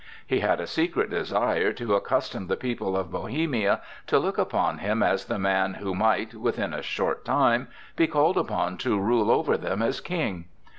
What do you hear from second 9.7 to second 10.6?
as king.